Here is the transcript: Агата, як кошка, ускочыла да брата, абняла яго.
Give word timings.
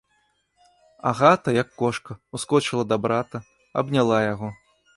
Агата, 1.09 1.53
як 1.59 1.69
кошка, 1.81 2.11
ускочыла 2.39 2.89
да 2.93 2.99
брата, 3.07 3.45
абняла 3.83 4.17
яго. 4.33 4.55